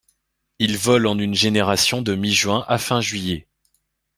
[0.57, 3.45] Il vole en une génération, de mi-juin à fin juillet.